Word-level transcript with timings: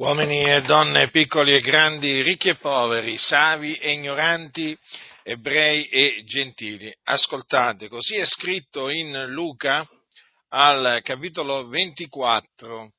uomini 0.00 0.50
e 0.50 0.62
donne, 0.62 1.10
piccoli 1.10 1.54
e 1.54 1.60
grandi, 1.60 2.22
ricchi 2.22 2.48
e 2.48 2.54
poveri, 2.54 3.18
savi 3.18 3.74
e 3.74 3.92
ignoranti, 3.92 4.74
ebrei 5.22 5.88
e 5.88 6.22
gentili. 6.24 6.90
Ascoltate, 7.04 7.88
così 7.88 8.16
è 8.16 8.24
scritto 8.24 8.88
in 8.88 9.26
Luca 9.26 9.86
al 10.48 11.00
capitolo 11.02 11.68
24. 11.68 12.92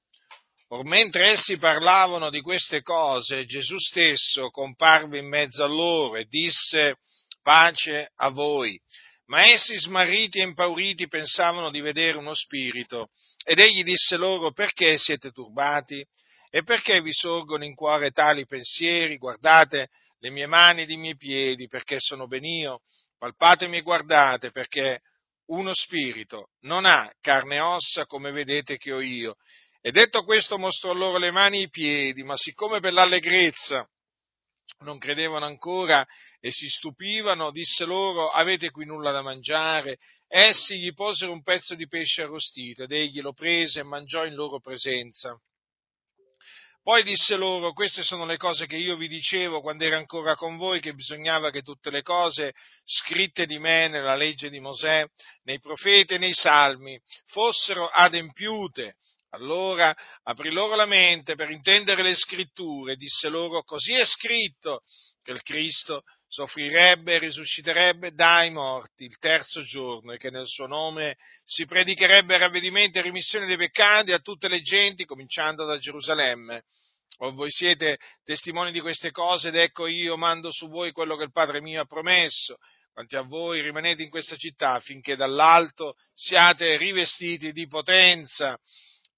Or 0.68 0.86
mentre 0.86 1.32
essi 1.32 1.58
parlavano 1.58 2.30
di 2.30 2.42
queste 2.42 2.84
cose, 2.84 3.46
Gesù 3.46 3.80
stesso 3.80 4.52
comparve 4.52 5.18
in 5.18 5.28
mezzo 5.28 5.64
a 5.64 5.68
loro 5.68 6.18
e 6.18 6.26
disse 6.30 6.98
pace 7.42 8.12
a 8.16 8.30
voi. 8.30 8.80
Ma 9.26 9.44
essi 9.46 9.76
smarriti 9.80 10.38
e 10.38 10.44
impauriti 10.44 11.08
pensavano 11.08 11.72
di 11.72 11.82
vedere 11.82 12.20
uno 12.20 12.36
spirito. 12.36 13.10
Ed 13.44 13.58
egli 13.58 13.82
disse 13.82 14.18
loro, 14.18 14.54
perché 14.54 15.00
siete 15.00 15.32
turbati? 15.32 16.06
E 16.54 16.64
perché 16.64 17.02
vi 17.02 17.14
sorgono 17.14 17.64
in 17.64 17.76
cuore 17.76 18.12
tali 18.12 18.46
pensieri? 18.46 19.18
Guardate 19.18 19.88
le 20.20 20.30
mie 20.30 20.48
mani 20.48 20.82
ed 20.82 20.90
i 20.90 20.98
miei 20.98 21.16
piedi, 21.16 21.68
perché 21.68 21.96
sono 22.00 22.28
ben 22.28 22.44
io. 22.44 22.82
Palpatemi 23.18 23.78
e 23.78 23.82
guardate, 23.82 24.52
perché 24.52 25.00
uno 25.46 25.74
spirito 25.74 26.50
non 26.62 26.86
ha 26.86 27.10
carne 27.22 27.56
e 27.56 27.62
ossa 27.62 28.06
come 28.06 28.32
vedete 28.32 28.78
che 28.78 28.92
ho 28.92 29.00
io. 29.00 29.38
E 29.80 29.92
detto 29.92 30.26
questo 30.26 30.58
mostrò 30.58 30.92
loro 30.92 31.18
le 31.18 31.32
mani 31.32 31.60
e 31.60 31.62
i 31.62 31.70
piedi, 31.70 32.22
ma 32.24 32.36
siccome 32.36 32.82
per 32.82 32.92
l'allegrezza 32.92 33.88
non 34.80 34.98
credevano 34.98 35.46
ancora 35.46 36.06
e 36.40 36.52
si 36.52 36.68
stupivano, 36.68 37.52
disse 37.52 37.86
loro, 37.86 38.30
avete 38.30 38.72
qui 38.72 38.86
nulla 38.86 39.12
da 39.12 39.22
mangiare? 39.22 40.00
Essi 40.28 40.80
gli 40.80 40.94
posero 40.94 41.32
un 41.32 41.44
pezzo 41.44 41.76
di 41.76 41.88
pesce 41.88 42.24
arrostito 42.24 42.84
ed 42.84 42.92
egli 42.92 43.22
lo 43.22 43.32
prese 43.32 43.80
e 43.80 43.84
mangiò 43.84 44.26
in 44.26 44.34
loro 44.34 44.60
presenza. 44.60 45.40
Poi 46.84 47.04
disse 47.04 47.36
loro, 47.36 47.74
queste 47.74 48.02
sono 48.02 48.26
le 48.26 48.38
cose 48.38 48.66
che 48.66 48.76
io 48.76 48.96
vi 48.96 49.08
dicevo 49.08 49.62
quando 49.62 49.84
ero 49.84 49.98
ancora 49.98 50.36
con 50.36 50.58
voi, 50.58 50.80
che 50.80 50.96
bisognava 50.96 51.52
che 51.52 51.62
tutte 51.62 51.92
le 51.92 52.02
cose 52.02 52.54
scritte 52.84 53.46
di 53.46 53.60
me 53.60 53.88
nella 53.88 54.16
legge 54.16 54.50
di 54.50 54.60
Mosè, 54.60 55.06
nei 55.44 55.60
profeti 55.60 56.16
e 56.16 56.18
nei 56.18 56.34
salmi, 56.34 57.00
fossero 57.28 57.88
adempiute. 57.88 58.96
Allora 59.30 59.96
aprì 60.24 60.52
loro 60.52 60.76
la 60.76 60.88
mente 60.88 61.36
per 61.36 61.52
intendere 61.52 62.02
le 62.02 62.16
scritture, 62.16 62.96
disse 62.96 63.30
loro, 63.30 63.62
così 63.62 63.94
è 63.94 64.04
scritto 64.04 64.82
che 65.22 65.34
il 65.34 65.44
Cristo 65.44 66.02
soffrirebbe 66.32 67.16
e 67.16 67.20
risusciterebbe 67.20 68.14
dai 68.14 68.52
morti 68.52 69.04
il 69.04 69.18
terzo 69.18 69.60
giorno 69.62 70.14
e 70.14 70.18
che 70.18 70.30
nel 70.30 70.48
suo 70.48 70.66
nome 70.66 71.18
si 71.44 71.66
predicherebbe 71.66 72.38
ravvedimento 72.38 72.98
e 72.98 73.02
rimissione 73.02 73.46
dei 73.46 73.58
peccati 73.58 74.14
a 74.14 74.20
tutte 74.20 74.48
le 74.48 74.62
genti, 74.62 75.04
cominciando 75.04 75.66
da 75.66 75.78
Gerusalemme. 75.78 76.64
O 77.18 77.32
voi 77.32 77.52
siete 77.52 78.00
testimoni 78.24 78.72
di 78.72 78.80
queste 78.80 79.12
cose 79.12 79.50
ed 79.50 79.56
ecco 79.56 79.88
io 79.88 80.16
mando 80.16 80.52
su 80.52 80.70
voi 80.70 80.94
quello 80.94 81.18
che 81.18 81.26
il 81.26 81.34
Padre 81.34 81.60
mio 81.60 81.82
ha 81.82 81.86
promesso. 81.86 82.56
Quanti 82.94 83.18
a 83.18 83.24
voi 83.24 83.62
rimanete 83.62 84.02
in 84.02 84.10
questa 84.10 84.38
città 84.38 84.80
finché 84.80 85.18
dall'alto 85.18 85.96
siate 86.14 86.78
rivestiti 86.78 87.52
di 87.52 87.68
potenza. 87.68 88.58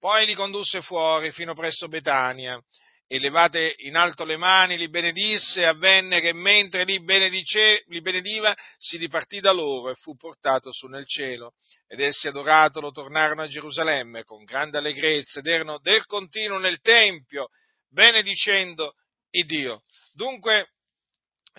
Poi 0.00 0.26
li 0.26 0.34
condusse 0.34 0.82
fuori 0.82 1.30
fino 1.30 1.54
presso 1.54 1.86
Betania 1.86 2.60
e 3.06 3.18
levate 3.18 3.74
in 3.78 3.96
alto 3.96 4.24
le 4.24 4.36
mani, 4.36 4.78
li 4.78 4.88
benedisse, 4.88 5.66
avvenne 5.66 6.20
che 6.20 6.32
mentre 6.32 6.84
li, 6.84 7.02
benedice, 7.02 7.84
li 7.88 8.00
benediva 8.00 8.56
si 8.78 8.96
dipartì 8.98 9.40
da 9.40 9.52
loro 9.52 9.90
e 9.90 9.94
fu 9.94 10.16
portato 10.16 10.72
su 10.72 10.86
nel 10.86 11.06
cielo. 11.06 11.52
Ed 11.86 12.00
essi 12.00 12.28
adoratolo 12.28 12.90
tornarono 12.90 13.42
a 13.42 13.46
Gerusalemme 13.46 14.24
con 14.24 14.44
grande 14.44 14.78
allegrezza 14.78 15.40
ed 15.40 15.46
erano 15.46 15.78
del 15.78 16.06
continuo 16.06 16.58
nel 16.58 16.80
Tempio, 16.80 17.48
benedicendo 17.90 18.94
il 19.30 19.46
Dio. 19.46 19.82
Dunque 20.14 20.70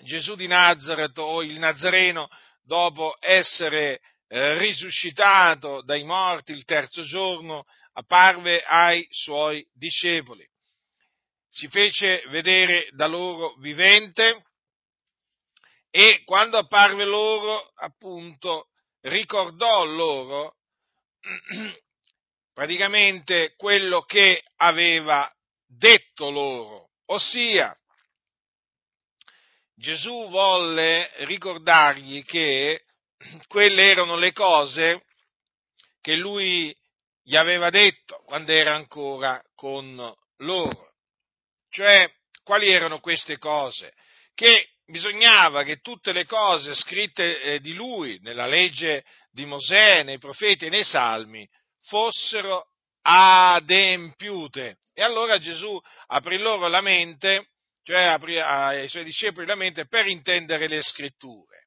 Gesù 0.02 0.34
di 0.34 0.48
Nazareth 0.48 1.16
o 1.18 1.42
il 1.42 1.58
Nazareno, 1.58 2.28
dopo 2.62 3.14
essere 3.20 4.00
eh, 4.28 4.58
risuscitato 4.58 5.82
dai 5.82 6.02
morti 6.02 6.50
il 6.50 6.64
terzo 6.64 7.02
giorno, 7.04 7.64
apparve 7.92 8.62
ai 8.62 9.06
suoi 9.10 9.64
discepoli 9.72 10.46
si 11.48 11.68
fece 11.68 12.22
vedere 12.28 12.88
da 12.92 13.06
loro 13.06 13.54
vivente 13.58 14.44
e 15.90 16.22
quando 16.24 16.58
apparve 16.58 17.04
loro, 17.04 17.72
appunto, 17.76 18.68
ricordò 19.02 19.84
loro 19.84 20.56
praticamente 22.52 23.54
quello 23.56 24.02
che 24.02 24.42
aveva 24.56 25.30
detto 25.66 26.30
loro, 26.30 26.90
ossia 27.06 27.76
Gesù 29.78 30.28
volle 30.30 31.10
ricordargli 31.24 32.24
che 32.24 32.84
quelle 33.46 33.90
erano 33.90 34.16
le 34.16 34.32
cose 34.32 35.04
che 36.00 36.16
lui 36.16 36.74
gli 37.22 37.36
aveva 37.36 37.68
detto 37.68 38.22
quando 38.24 38.52
era 38.52 38.74
ancora 38.74 39.42
con 39.54 40.14
loro. 40.38 40.94
Cioè, 41.76 42.10
quali 42.42 42.70
erano 42.70 43.00
queste 43.00 43.36
cose? 43.36 43.92
Che 44.32 44.68
bisognava 44.86 45.62
che 45.62 45.80
tutte 45.80 46.10
le 46.12 46.24
cose 46.24 46.74
scritte 46.74 47.42
eh, 47.42 47.60
di 47.60 47.74
lui 47.74 48.18
nella 48.22 48.46
legge 48.46 49.04
di 49.30 49.44
Mosè, 49.44 50.02
nei 50.02 50.16
profeti 50.16 50.64
e 50.64 50.68
nei 50.70 50.84
salmi 50.84 51.46
fossero 51.82 52.68
adempiute. 53.02 54.78
E 54.94 55.02
allora 55.02 55.38
Gesù 55.38 55.78
aprì 56.06 56.38
loro 56.38 56.66
la 56.68 56.80
mente, 56.80 57.50
cioè 57.82 58.04
aprì 58.04 58.40
ai 58.40 58.88
suoi 58.88 59.04
discepoli 59.04 59.46
la 59.46 59.54
mente 59.54 59.86
per 59.86 60.06
intendere 60.06 60.68
le 60.68 60.80
scritture. 60.80 61.66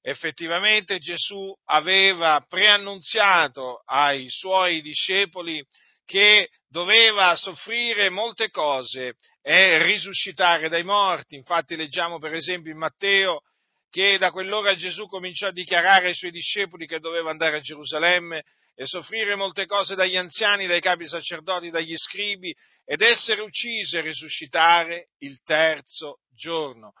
Effettivamente 0.00 0.98
Gesù 0.98 1.52
aveva 1.64 2.40
preannunziato 2.48 3.82
ai 3.84 4.26
suoi 4.28 4.80
discepoli 4.80 5.60
che 6.08 6.48
doveva 6.66 7.36
soffrire 7.36 8.08
molte 8.08 8.48
cose 8.48 9.16
e 9.42 9.82
risuscitare 9.82 10.70
dai 10.70 10.82
morti. 10.82 11.36
Infatti 11.36 11.76
leggiamo 11.76 12.16
per 12.18 12.32
esempio 12.32 12.72
in 12.72 12.78
Matteo 12.78 13.42
che 13.90 14.16
da 14.16 14.30
quell'ora 14.30 14.74
Gesù 14.74 15.06
cominciò 15.06 15.48
a 15.48 15.52
dichiarare 15.52 16.06
ai 16.06 16.14
suoi 16.14 16.30
discepoli 16.30 16.86
che 16.86 16.98
doveva 16.98 17.28
andare 17.28 17.58
a 17.58 17.60
Gerusalemme 17.60 18.44
e 18.74 18.86
soffrire 18.86 19.34
molte 19.34 19.66
cose 19.66 19.94
dagli 19.94 20.16
anziani, 20.16 20.66
dai 20.66 20.80
capi 20.80 21.06
sacerdoti, 21.06 21.68
dagli 21.68 21.94
scribi 21.94 22.56
ed 22.86 23.02
essere 23.02 23.42
ucciso 23.42 23.98
e 23.98 24.00
risuscitare 24.00 25.08
il 25.18 25.42
terzo 25.42 26.20
giorno. 26.34 26.92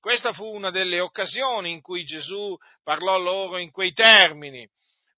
Questa 0.00 0.32
fu 0.32 0.44
una 0.44 0.72
delle 0.72 0.98
occasioni 0.98 1.70
in 1.70 1.82
cui 1.82 2.02
Gesù 2.02 2.56
parlò 2.82 3.16
loro 3.16 3.58
in 3.58 3.70
quei 3.70 3.92
termini, 3.92 4.68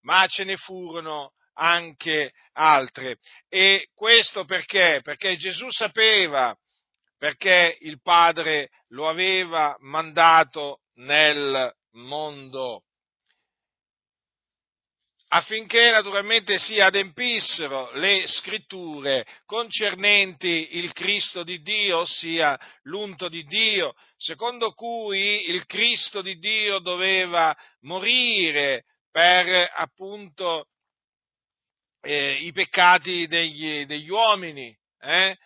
ma 0.03 0.26
ce 0.26 0.44
ne 0.44 0.56
furono 0.56 1.32
anche 1.58 2.32
altre. 2.52 3.19
E 3.48 3.88
questo 3.94 4.44
perché? 4.44 5.00
Perché 5.02 5.36
Gesù 5.36 5.69
sapeva, 5.70 6.56
perché 7.19 7.76
il 7.80 8.00
Padre 8.00 8.70
lo 8.88 9.08
aveva 9.08 9.76
mandato 9.80 10.80
nel 10.94 11.72
mondo 11.92 12.82
affinché 15.28 15.91
naturalmente 15.91 16.58
si 16.58 16.80
adempissero 16.80 17.90
le 17.92 18.22
scritture 18.26 19.26
concernenti 19.44 20.69
il 20.78 20.92
Cristo 20.92 21.42
di 21.42 21.60
Dio, 21.60 21.98
ossia 21.98 22.58
l'unto 22.84 23.28
di 23.28 23.44
Dio, 23.44 23.94
secondo 24.16 24.72
cui 24.72 25.50
il 25.50 25.66
Cristo 25.66 26.22
di 26.22 26.38
Dio 26.38 26.78
doveva 26.78 27.54
morire 27.80 28.84
per 29.10 29.70
appunto 29.75 30.69
eh, 32.00 32.32
i 32.41 32.53
peccati 32.53 33.26
degli, 33.26 33.84
degli 33.86 34.09
uomini, 34.09 34.76
eh? 35.00 35.37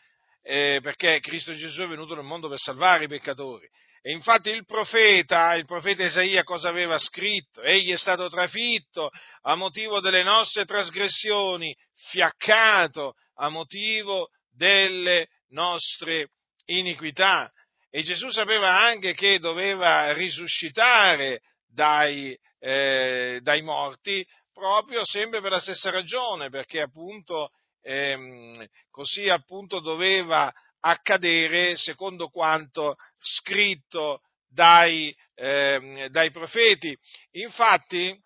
Eh, 0.44 0.80
perché 0.82 1.20
Cristo 1.20 1.54
Gesù 1.54 1.82
è 1.82 1.86
venuto 1.86 2.16
nel 2.16 2.24
mondo 2.24 2.48
per 2.48 2.58
salvare 2.58 3.04
i 3.04 3.08
peccatori. 3.08 3.68
E 4.04 4.10
infatti 4.10 4.50
il 4.50 4.64
profeta, 4.64 5.54
il 5.54 5.64
profeta 5.64 6.04
Isaia 6.04 6.42
cosa 6.42 6.68
aveva 6.68 6.98
scritto? 6.98 7.62
Egli 7.62 7.92
è 7.92 7.96
stato 7.96 8.28
trafitto 8.28 9.10
a 9.42 9.54
motivo 9.54 10.00
delle 10.00 10.24
nostre 10.24 10.64
trasgressioni, 10.64 11.72
fiaccato 12.10 13.14
a 13.36 13.48
motivo 13.48 14.30
delle 14.50 15.28
nostre 15.50 16.30
iniquità. 16.66 17.48
E 17.90 18.02
Gesù 18.02 18.30
sapeva 18.30 18.76
anche 18.80 19.14
che 19.14 19.38
doveva 19.38 20.12
risuscitare 20.12 21.40
dai, 21.68 22.36
eh, 22.58 23.38
dai 23.40 23.62
morti 23.62 24.26
proprio 24.52 25.04
sempre 25.04 25.40
per 25.40 25.50
la 25.52 25.60
stessa 25.60 25.90
ragione, 25.90 26.50
perché 26.50 26.80
appunto 26.80 27.50
ehm, 27.82 28.64
così 28.90 29.28
appunto 29.28 29.80
doveva 29.80 30.52
accadere 30.80 31.76
secondo 31.76 32.28
quanto 32.28 32.96
scritto 33.18 34.22
dai, 34.48 35.14
ehm, 35.34 36.06
dai 36.06 36.30
profeti. 36.30 36.96
Infatti, 37.32 38.16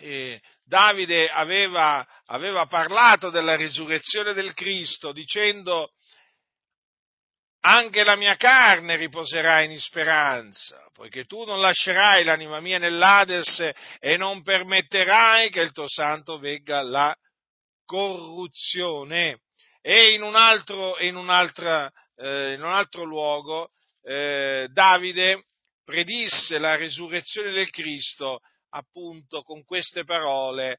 eh, 0.00 0.40
Davide 0.64 1.28
aveva, 1.28 2.06
aveva 2.26 2.66
parlato 2.66 3.30
della 3.30 3.56
risurrezione 3.56 4.32
del 4.32 4.52
Cristo 4.54 5.12
dicendo 5.12 5.92
anche 7.68 8.02
la 8.02 8.16
mia 8.16 8.34
carne 8.36 8.96
riposerà 8.96 9.60
in 9.60 9.78
speranza, 9.78 10.88
poiché 10.94 11.26
tu 11.26 11.44
non 11.44 11.60
lascerai 11.60 12.24
l'anima 12.24 12.60
mia 12.60 12.78
nell'Ades 12.78 13.72
e 14.00 14.16
non 14.16 14.42
permetterai 14.42 15.50
che 15.50 15.60
il 15.60 15.72
tuo 15.72 15.86
santo 15.86 16.38
vegga 16.38 16.80
la 16.80 17.14
corruzione. 17.84 19.40
E 19.82 20.14
in 20.14 20.22
un 20.22 20.34
altro, 20.34 20.98
in 21.00 21.16
eh, 22.16 22.54
in 22.54 22.62
un 22.62 22.72
altro 22.72 23.04
luogo 23.04 23.68
eh, 24.02 24.66
Davide 24.72 25.44
predisse 25.84 26.58
la 26.58 26.74
risurrezione 26.74 27.52
del 27.52 27.68
Cristo 27.68 28.40
appunto 28.70 29.42
con 29.42 29.62
queste 29.64 30.04
parole 30.04 30.78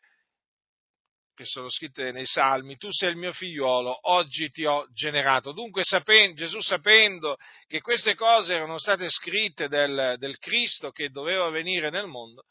che 1.40 1.46
sono 1.46 1.70
scritte 1.70 2.12
nei 2.12 2.26
salmi, 2.26 2.76
tu 2.76 2.92
sei 2.92 3.12
il 3.12 3.16
mio 3.16 3.32
figliuolo, 3.32 3.98
oggi 4.12 4.50
ti 4.50 4.66
ho 4.66 4.86
generato. 4.92 5.54
Dunque 5.54 5.86
sapendo, 5.86 6.36
Gesù 6.36 6.60
sapendo 6.60 7.38
che 7.66 7.80
queste 7.80 8.14
cose 8.14 8.56
erano 8.56 8.78
state 8.78 9.10
scritte 9.10 9.70
del, 9.70 10.16
del 10.18 10.38
Cristo 10.38 10.92
che 10.92 11.12
doveva 11.12 11.48
venire 11.50 11.90
nel 11.90 12.08
mondo, 12.08 12.44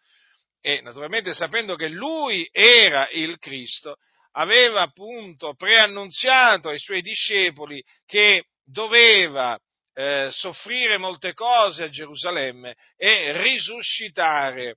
e 0.62 0.80
naturalmente 0.80 1.34
sapendo 1.34 1.76
che 1.76 1.88
lui 1.88 2.48
era 2.50 3.10
il 3.10 3.36
Cristo, 3.36 3.96
aveva 4.32 4.80
appunto 4.80 5.52
preannunziato 5.54 6.70
ai 6.70 6.78
suoi 6.78 7.02
discepoli 7.02 7.82
che 8.06 8.44
doveva 8.64 9.58
eh, 9.92 10.28
soffrire 10.30 10.96
molte 10.96 11.34
cose 11.34 11.82
a 11.82 11.90
Gerusalemme 11.90 12.74
e 12.96 13.42
risuscitare 13.42 14.76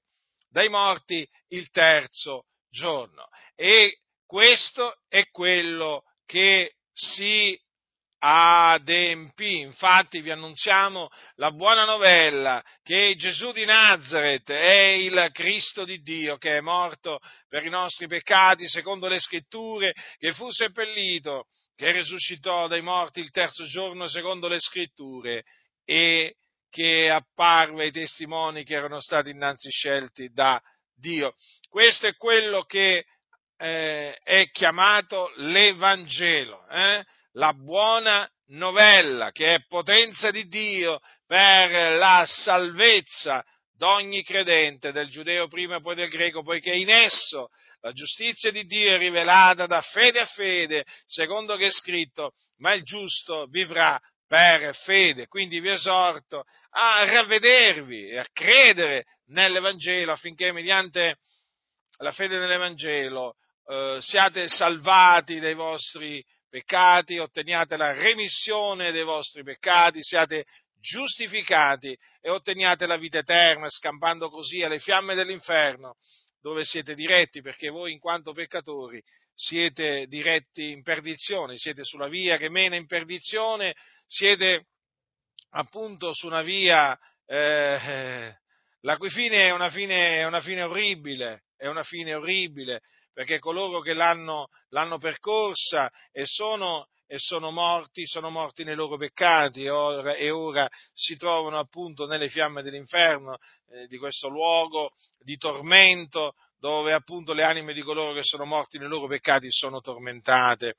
dai 0.50 0.68
morti 0.68 1.26
il 1.52 1.70
terzo 1.70 2.44
giorno. 2.70 3.26
E 3.56 4.01
questo 4.32 5.02
è 5.10 5.30
quello 5.30 6.06
che 6.26 6.76
si 6.94 7.60
adempì. 8.20 9.60
Infatti 9.60 10.22
vi 10.22 10.32
annunziamo 10.32 11.10
la 11.36 11.52
buona 11.52 11.84
novella 11.84 12.64
che 12.82 13.16
Gesù 13.18 13.52
di 13.52 13.66
Nazareth 13.66 14.50
è 14.50 14.92
il 14.92 15.32
Cristo 15.34 15.84
di 15.84 16.02
Dio 16.02 16.38
che 16.38 16.56
è 16.56 16.62
morto 16.62 17.20
per 17.50 17.66
i 17.66 17.70
nostri 17.70 18.08
peccati 18.08 18.70
secondo 18.70 19.10
le 19.10 19.20
scritture, 19.20 19.94
che 20.18 20.32
fu 20.32 20.50
seppellito, 20.50 21.48
che 21.76 21.92
risuscitò 21.92 22.70
dai 22.70 22.82
morti 22.82 23.20
il 23.20 23.32
terzo 23.32 23.66
giorno 23.66 24.08
secondo 24.08 24.48
le 24.48 24.62
scritture 24.62 25.44
e 25.84 26.38
che 26.70 27.10
apparve 27.10 27.84
ai 27.84 27.92
testimoni 27.92 28.64
che 28.64 28.76
erano 28.76 29.02
stati 29.02 29.32
innanzi 29.32 29.70
scelti 29.70 30.30
da 30.32 30.58
Dio. 30.96 31.34
Questo 31.68 32.08
è 32.08 32.16
quello 32.16 32.64
che 32.64 33.04
eh, 33.62 34.18
è 34.24 34.50
chiamato 34.50 35.32
l'Evangelo, 35.36 36.68
eh? 36.68 37.06
la 37.34 37.54
buona 37.54 38.28
novella 38.48 39.32
che 39.32 39.54
è 39.54 39.66
potenza 39.68 40.32
di 40.32 40.48
Dio 40.48 41.00
per 41.28 41.94
la 41.94 42.26
salvezza 42.26 43.46
d'ogni 43.78 44.24
credente, 44.24 44.92
del 44.92 45.08
giudeo 45.10 45.48
prima 45.48 45.78
e 45.78 45.82
poi 45.82 45.94
del 45.94 46.10
greco, 46.10 46.42
poiché 46.42 46.74
in 46.74 46.90
esso 46.90 47.50
la 47.82 47.92
giustizia 47.92 48.52
di 48.52 48.66
Dio 48.66 48.96
è 48.96 48.98
rivelata 48.98 49.68
da 49.68 49.82
fede 49.82 50.20
a 50.20 50.26
fede, 50.26 50.84
secondo 51.06 51.56
che 51.56 51.68
è 51.68 51.72
scritto, 51.72 52.34
ma 52.58 52.74
il 52.74 52.84
giusto 52.84 53.46
vivrà 53.46 54.00
per 54.28 54.76
fede. 54.76 55.28
Quindi 55.28 55.60
vi 55.60 55.70
esorto 55.70 56.46
a 56.72 57.06
ravvedervi 57.06 58.10
e 58.10 58.18
a 58.18 58.28
credere 58.34 59.06
nell'Evangelo 59.28 60.12
affinché 60.12 60.52
mediante 60.52 61.18
la 61.98 62.12
fede 62.12 62.38
nell'Evangelo 62.40 63.36
eh, 63.66 63.98
siate 64.00 64.48
salvati 64.48 65.40
dai 65.40 65.54
vostri 65.54 66.24
peccati, 66.50 67.18
otteniate 67.18 67.78
la 67.78 67.94
remissione 67.94 68.92
dei 68.92 69.04
vostri 69.04 69.44
peccati, 69.44 70.04
siate 70.04 70.46
giustificati 70.80 71.98
e 72.20 72.30
otteniate 72.30 72.86
la 72.88 72.98
vita 72.98 73.20
eterna, 73.20 73.70
scampando 73.70 74.30
così 74.30 74.62
alle 74.62 74.80
fiamme 74.80 75.16
dell'inferno, 75.16 75.96
dove 76.42 76.64
siete 76.64 76.96
diretti, 76.96 77.42
perché 77.42 77.70
voi 77.70 77.94
in 77.94 78.00
quanto 78.00 78.34
peccatori 78.34 79.02
siete 79.34 80.08
diretti 80.08 80.72
in 80.72 80.84
perdizione, 80.84 81.58
siete 81.58 81.84
sulla 81.84 82.08
via 82.08 82.38
che 82.38 82.50
mena 82.50 82.76
in 82.76 82.88
perdizione, 82.88 83.76
siete 84.08 84.66
appunto 85.52 86.14
su 86.14 86.28
una 86.28 86.42
via 86.42 86.98
eh, 87.26 88.36
la 88.82 88.98
cui 88.98 89.10
fine 89.10 89.48
è 89.48 89.52
una 89.52 89.70
fine, 89.70 90.24
una 90.24 90.42
fine 90.42 90.64
orribile, 90.64 91.44
è 91.56 91.68
una 91.68 91.84
fine 91.84 92.16
orribile, 92.16 92.82
perché 93.14 93.40
coloro 93.40 93.82
che 93.82 93.94
l'hanno, 93.94 94.48
l'hanno 94.70 94.98
percorsa 94.98 95.92
e 96.12 96.26
sono, 96.26 96.88
e 97.08 97.18
sono, 97.18 97.52
morti, 97.52 98.06
sono 98.08 98.30
morti 98.30 98.64
nei 98.64 98.76
loro 98.76 98.98
peccati 98.98 99.68
ora, 99.68 100.16
e 100.16 100.30
ora 100.30 100.70
si 100.94 101.16
trovano 101.18 101.60
appunto 101.60 102.06
nelle 102.06 102.30
fiamme 102.30 102.62
dell'inferno, 102.62 103.38
eh, 103.72 103.88
di 103.88 103.98
questo 103.98 104.30
luogo 104.30 104.92
di 105.20 105.38
tormento 105.38 106.36
dove 106.62 106.94
appunto 106.94 107.34
le 107.34 107.44
anime 107.44 107.74
di 107.74 107.82
coloro 107.82 108.14
che 108.14 108.24
sono 108.24 108.46
morti 108.46 108.78
nei 108.78 108.88
loro 108.88 109.08
peccati 109.08 109.48
sono 109.50 109.82
tormentate. 109.82 110.76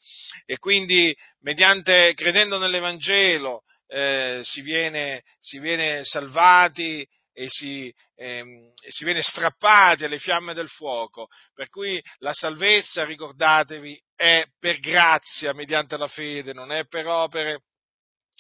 E 0.47 0.57
quindi, 0.59 1.15
mediante, 1.41 2.15
credendo 2.15 2.57
nell'Evangelo, 2.57 3.65
eh, 3.89 4.41
si, 4.43 4.63
viene, 4.63 5.25
si 5.41 5.59
viene 5.59 6.05
salvati 6.05 7.07
e 7.33 7.47
si, 7.49 7.93
ehm, 8.17 8.73
e 8.83 8.91
si 8.91 9.05
viene 9.05 9.23
strappati 9.23 10.05
alle 10.05 10.19
fiamme 10.19 10.55
del 10.55 10.69
fuoco. 10.69 11.29
Per 11.55 11.69
cui 11.69 12.03
la 12.19 12.33
salvezza, 12.33 13.05
ricordatevi, 13.05 14.01
è 14.15 14.45
per 14.59 14.79
grazia 14.79 15.53
mediante 15.53 15.97
la 15.97 16.09
fede, 16.09 16.53
non 16.53 16.73
è 16.73 16.87
per 16.87 17.07
opere 17.07 17.63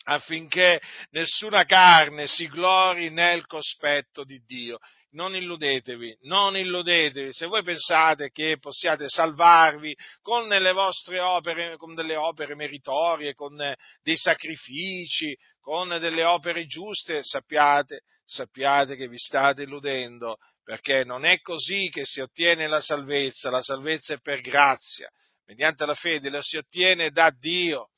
affinché 0.05 0.81
nessuna 1.11 1.65
carne 1.65 2.27
si 2.27 2.49
glori 2.49 3.11
nel 3.11 3.47
cospetto 3.47 4.25
di 4.25 4.43
Dio 4.45 4.79
non 5.13 5.35
illudetevi, 5.35 6.19
non 6.23 6.57
illudetevi. 6.57 7.33
Se 7.33 7.47
voi 7.47 7.63
pensate 7.63 8.31
che 8.31 8.59
possiate 8.59 9.09
salvarvi 9.09 9.95
con 10.21 10.49
le 10.49 10.73
vostre 10.73 11.21
opere, 11.21 11.77
con 11.77 11.95
delle 11.95 12.17
opere 12.17 12.55
meritorie, 12.55 13.35
con 13.35 13.57
dei 13.57 14.17
sacrifici, 14.17 15.37
con 15.61 15.89
delle 15.89 16.25
opere 16.25 16.67
giuste, 16.67 17.23
sappiate, 17.23 18.03
sappiate 18.25 18.97
che 18.97 19.09
vi 19.09 19.19
state 19.19 19.63
illudendo, 19.63 20.37
perché 20.65 21.05
non 21.05 21.25
è 21.25 21.41
così 21.41 21.89
che 21.91 22.05
si 22.05 22.21
ottiene 22.21 22.67
la 22.67 22.81
salvezza, 22.81 23.51
la 23.51 23.63
salvezza 23.63 24.15
è 24.15 24.21
per 24.21 24.41
grazia, 24.41 25.09
mediante 25.47 25.87
la 25.87 25.95
fede 25.95 26.31
la 26.31 26.43
si 26.43 26.57
ottiene 26.57 27.11
da 27.11 27.31
Dio. 27.31 27.89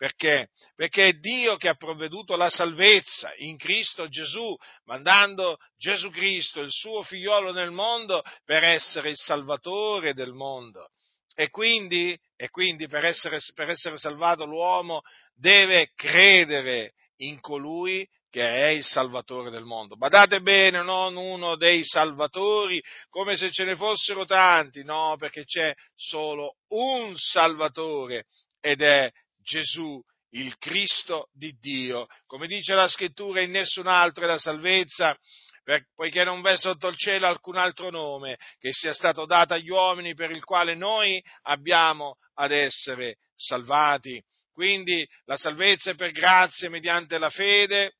Perché? 0.00 0.48
Perché 0.74 1.08
è 1.08 1.12
Dio 1.12 1.58
che 1.58 1.68
ha 1.68 1.74
provveduto 1.74 2.34
la 2.34 2.48
salvezza 2.48 3.34
in 3.36 3.58
Cristo 3.58 4.08
Gesù, 4.08 4.56
mandando 4.84 5.58
Gesù 5.76 6.08
Cristo, 6.08 6.62
il 6.62 6.70
suo 6.70 7.02
figliolo 7.02 7.52
nel 7.52 7.70
mondo, 7.70 8.22
per 8.46 8.64
essere 8.64 9.10
il 9.10 9.18
salvatore 9.18 10.14
del 10.14 10.32
mondo. 10.32 10.88
E 11.34 11.50
quindi, 11.50 12.18
e 12.34 12.48
quindi 12.48 12.88
per, 12.88 13.04
essere, 13.04 13.40
per 13.54 13.68
essere 13.68 13.98
salvato 13.98 14.46
l'uomo 14.46 15.02
deve 15.34 15.90
credere 15.94 16.94
in 17.16 17.38
colui 17.38 18.08
che 18.30 18.48
è 18.48 18.68
il 18.68 18.84
Salvatore 18.84 19.50
del 19.50 19.64
mondo. 19.64 19.96
Badate 19.96 20.40
bene, 20.40 20.82
non 20.82 21.16
uno 21.16 21.56
dei 21.56 21.84
Salvatori, 21.84 22.82
come 23.10 23.36
se 23.36 23.50
ce 23.50 23.64
ne 23.64 23.76
fossero 23.76 24.24
tanti, 24.24 24.82
no, 24.82 25.16
perché 25.18 25.44
c'è 25.44 25.74
solo 25.94 26.54
un 26.68 27.12
Salvatore 27.16 28.24
ed 28.60 28.80
è 28.80 29.10
Gesù, 29.50 30.00
il 30.30 30.56
Cristo 30.58 31.28
di 31.32 31.52
Dio. 31.58 32.06
Come 32.26 32.46
dice 32.46 32.74
la 32.74 32.86
scrittura, 32.86 33.40
in 33.40 33.50
nessun 33.50 33.88
altro 33.88 34.22
è 34.22 34.26
la 34.28 34.38
salvezza, 34.38 35.16
per, 35.64 35.86
poiché 35.92 36.22
non 36.22 36.40
v'è 36.40 36.56
sotto 36.56 36.86
il 36.86 36.96
cielo 36.96 37.26
alcun 37.26 37.56
altro 37.56 37.90
nome 37.90 38.38
che 38.60 38.72
sia 38.72 38.94
stato 38.94 39.26
dato 39.26 39.54
agli 39.54 39.68
uomini 39.68 40.14
per 40.14 40.30
il 40.30 40.44
quale 40.44 40.76
noi 40.76 41.20
abbiamo 41.42 42.18
ad 42.34 42.52
essere 42.52 43.16
salvati. 43.34 44.22
Quindi 44.52 45.06
la 45.24 45.36
salvezza 45.36 45.90
è 45.90 45.94
per 45.96 46.12
grazia 46.12 46.70
mediante 46.70 47.18
la 47.18 47.30
fede 47.30 47.96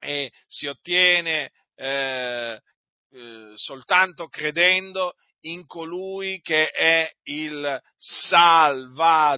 e 0.00 0.32
si 0.48 0.66
ottiene 0.66 1.52
eh, 1.76 2.60
eh, 3.12 3.52
soltanto 3.54 4.26
credendo 4.26 5.14
in 5.50 5.66
colui 5.66 6.40
che 6.40 6.68
è 6.68 7.10
il 7.24 7.80
Salvatore 7.96 9.34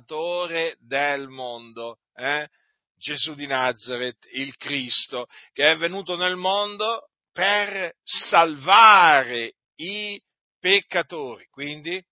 del 0.81 1.29
mondo, 1.29 1.99
eh? 2.15 2.49
Gesù 2.97 3.35
di 3.35 3.47
Nazareth, 3.47 4.27
il 4.33 4.57
Cristo, 4.57 5.27
che 5.53 5.71
è 5.71 5.77
venuto 5.77 6.17
nel 6.17 6.37
mondo 6.37 7.11
per 7.33 7.93
salvare 8.03 9.53
i 9.77 10.21
peccatori. 10.59 11.47
Quindi 11.49 12.03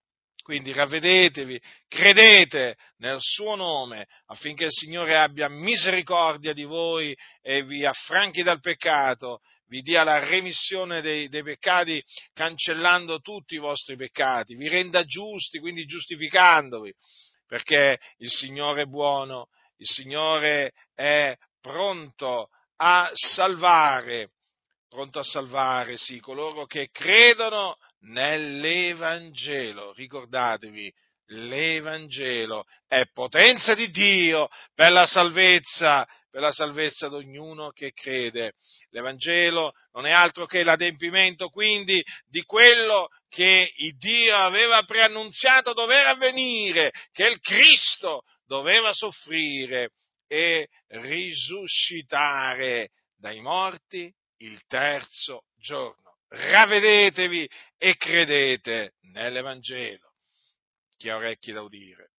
Quindi 0.47 0.73
ravvedetevi, 0.73 1.61
credete 1.89 2.77
nel 2.99 3.17
suo 3.19 3.57
nome 3.57 4.07
affinché 4.27 4.67
il 4.67 4.73
Signore 4.73 5.19
abbia 5.19 5.49
misericordia 5.49 6.53
di 6.53 6.63
voi 6.63 7.17
e 7.43 7.65
vi 7.65 7.85
affranchi 7.85 8.45
dal 8.45 8.61
peccato, 8.61 9.41
vi 9.67 9.81
dia 9.81 10.05
la 10.05 10.21
remissione 10.21 11.01
dei, 11.01 11.29
dei 11.29 11.43
peccati 11.43 12.01
cancellando 12.33 13.19
tutti 13.19 13.57
i 13.57 13.59
vostri 13.59 13.97
peccati, 13.97 14.55
vi 14.55 14.69
renda 14.69 15.03
giusti, 15.03 15.59
quindi 15.59 15.85
giustificandovi, 15.85 16.95
perché 17.49 17.99
il 18.19 18.31
Signore 18.31 18.83
è 18.83 18.87
buono, 18.87 19.49
il 19.79 19.89
Signore 19.89 20.75
è 20.95 21.35
pronto 21.61 22.51
a 22.77 23.11
salvare, 23.15 24.31
pronto 24.89 25.19
a 25.19 25.25
salvare, 25.25 25.97
sì, 25.97 26.21
coloro 26.21 26.67
che 26.67 26.91
credono 26.93 27.79
nell'Evangelo. 28.07 29.93
Ricordatevi, 29.93 30.93
l'Evangelo 31.31 32.65
è 32.87 33.05
potenza 33.13 33.75
di 33.75 33.91
Dio 33.91 34.49
per 34.75 34.93
la 34.93 35.07
salvezza, 35.07 36.07
per 36.31 36.41
la 36.41 36.53
salvezza 36.53 37.09
di 37.09 37.15
ognuno 37.15 37.71
che 37.71 37.93
crede. 37.93 38.53
L'Evangelo 38.91 39.73
non 39.93 40.07
è 40.07 40.13
altro 40.13 40.47
che 40.47 40.63
l'adempimento 40.63 41.49
quindi 41.49 42.01
di 42.27 42.43
quello 42.43 43.09
che 43.29 43.73
Dio 43.99 44.37
aveva 44.37 44.83
preannunziato 44.85 45.73
dover 45.73 46.07
avvenire, 46.07 46.93
che 47.13 47.27
il 47.27 47.41
Cristo 47.41 48.23
doveva 48.47 48.93
soffrire 48.93 49.91
e 50.29 50.69
risuscitare 50.89 52.91
dai 53.17 53.41
morti 53.41 54.13
il 54.39 54.61
terzo 54.67 55.45
giorno 55.57 56.06
ravvedetevi 56.29 57.49
e 57.77 57.97
credete 57.97 58.95
nell'Evangelo. 59.13 60.15
Chi 60.97 61.11
ha 61.11 61.17
orecchi 61.17 61.53
da 61.53 61.63
udire. 61.63 62.13